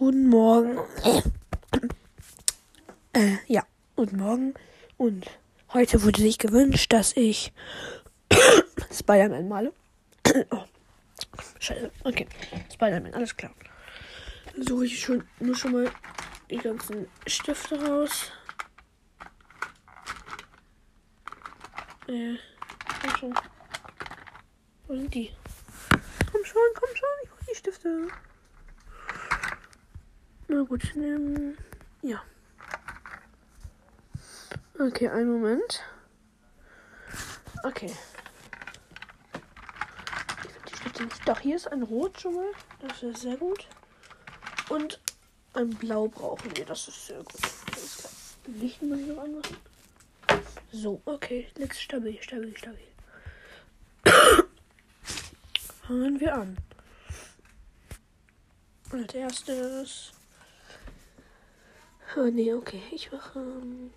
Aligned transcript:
Guten 0.00 0.30
Morgen. 0.30 0.78
Äh, 3.12 3.36
ja, 3.48 3.66
guten 3.96 4.16
Morgen. 4.16 4.54
Und 4.96 5.26
heute 5.74 6.02
wurde 6.02 6.22
sich 6.22 6.38
gewünscht, 6.38 6.90
dass 6.90 7.14
ich 7.18 7.52
Spider-Man 8.90 9.46
male. 9.46 9.74
oh, 10.52 10.64
scheiße. 11.58 11.90
Okay, 12.04 12.26
Spider-Man, 12.72 13.12
alles 13.12 13.36
klar. 13.36 13.52
Suche 14.56 14.86
ich 14.86 14.98
schon 14.98 15.22
nur 15.38 15.54
schon 15.54 15.72
mal 15.72 15.90
die 16.48 16.56
ganzen 16.56 17.06
Stifte 17.26 17.86
raus. 17.86 18.32
Äh, 22.08 22.36
komm 23.02 23.16
schon. 23.18 23.34
Wo 24.86 24.96
sind 24.96 25.12
die? 25.12 25.30
Komm 26.32 26.42
schon, 26.46 26.62
komm 26.74 26.88
schon, 26.96 27.08
ich 27.22 27.28
brauche 27.28 27.44
die 27.50 27.54
Stifte. 27.54 28.08
Na 30.60 30.66
gut, 30.66 30.94
ähm, 30.94 31.56
ja. 32.02 32.22
Okay, 34.78 35.08
einen 35.08 35.32
Moment. 35.40 35.82
Okay. 37.64 37.90
Ich 40.36 40.50
finde 40.50 40.60
die 40.68 40.76
Stifte 40.76 41.04
nicht. 41.04 41.26
Doch, 41.26 41.40
hier 41.40 41.56
ist 41.56 41.72
ein 41.72 41.82
Rot. 41.82 42.26
Das 42.86 43.02
ist 43.02 43.22
sehr 43.22 43.38
gut. 43.38 43.68
Und 44.68 45.00
ein 45.54 45.70
Blau 45.70 46.08
brauchen 46.08 46.54
wir. 46.54 46.66
Das 46.66 46.88
ist 46.88 47.06
sehr 47.06 47.22
gut. 47.22 47.40
Licht 48.46 48.82
muss 48.82 48.98
ich 48.98 49.06
noch 49.06 49.24
anmachen. 49.24 49.56
So, 50.72 51.00
okay. 51.06 51.48
Let's 51.56 51.80
stabil, 51.80 52.22
stabil, 52.22 52.54
stabil. 52.54 52.86
Fangen 55.86 56.20
wir 56.20 56.34
an. 56.34 56.58
Als 58.90 59.14
erstes. 59.14 60.19
Oh, 62.16 62.28
nee, 62.28 62.52
okay. 62.52 62.82
Ich 62.90 63.12
mache 63.12 63.38
ähm, 63.38 63.92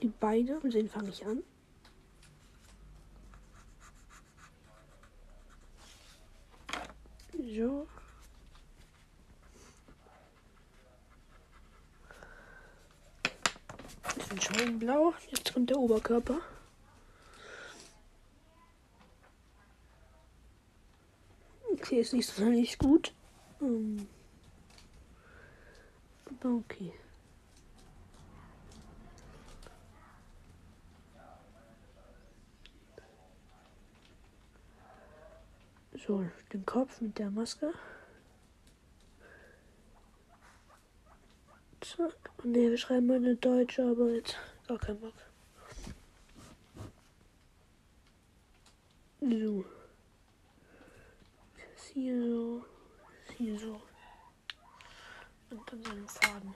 die 0.00 0.08
Beine. 0.08 0.58
Mit 0.62 0.72
denen 0.72 0.88
fange 0.88 1.10
ich 1.10 1.26
an. 1.26 1.42
So. 7.54 7.86
Das 14.02 14.28
sind 14.28 14.42
schon 14.42 14.78
blau. 14.78 15.12
Jetzt 15.30 15.52
kommt 15.52 15.68
der 15.68 15.78
Oberkörper. 15.78 16.40
Okay, 21.72 22.00
ist 22.00 22.14
nicht 22.14 22.26
so 22.26 22.44
nicht 22.44 22.78
gut. 22.78 23.12
Ähm. 23.60 24.08
Aber 26.46 26.54
okay. 26.54 26.92
So, 36.06 36.24
den 36.52 36.64
Kopf 36.64 37.00
mit 37.00 37.18
der 37.18 37.30
Maske. 37.30 37.72
Zack. 41.80 42.14
Und 42.38 42.52
ne, 42.52 42.70
wir 42.70 42.78
schreiben 42.78 43.06
mal 43.08 43.16
eine 43.16 43.34
deutsche 43.34 43.82
Arbeit. 43.82 44.38
Gar 44.68 44.78
kein 44.78 45.00
Bock. 45.00 45.14
So. 49.20 49.64
Hier 51.92 52.22
so. 52.22 52.64
Hier 53.36 53.58
so. 53.58 53.80
Und 55.50 55.72
dann 55.72 55.82
so 55.82 55.90
einen 55.90 56.08
Faden. 56.08 56.54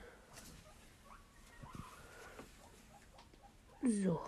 So. 3.83 4.21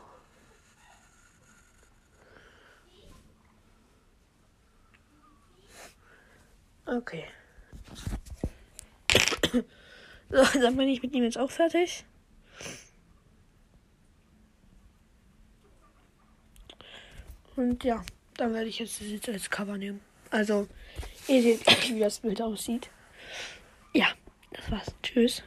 Okay. 6.86 7.26
So, 9.52 10.44
dann 10.60 10.76
bin 10.76 10.90
ich 10.90 11.02
mit 11.04 11.14
ihm 11.14 11.24
jetzt 11.24 11.38
auch 11.38 11.52
fertig. 11.52 12.06
Und 17.56 17.84
ja, 17.84 18.04
dann 18.38 18.54
werde 18.54 18.68
ich 18.68 18.80
jetzt 18.80 19.00
das 19.00 19.08
jetzt 19.08 19.30
als 19.30 19.50
Cover 19.50 19.78
nehmen. 19.78 20.02
Also, 20.32 20.68
ihr 21.28 21.42
seht, 21.42 21.66
wie 21.94 22.00
das 22.00 22.20
Bild 22.20 22.42
aussieht. 22.42 22.90
Ja, 23.94 24.08
das 24.54 24.72
war's. 24.72 24.96
Tschüss. 25.04 25.44